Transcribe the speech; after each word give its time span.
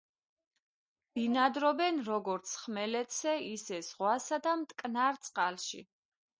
ბინადრობენ 1.17 2.01
როგორც 2.09 2.55
ხმელეთზე, 2.63 3.35
ისე 3.51 3.81
ზღვასა 3.91 4.43
და 4.49 4.57
მტკნარ 4.65 5.25
წყალში. 5.29 5.87